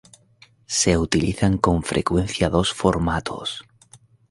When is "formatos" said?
2.73-3.63